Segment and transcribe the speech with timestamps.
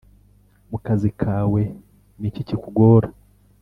[0.69, 1.61] mu kazi kawe
[2.19, 3.07] niki kikugora,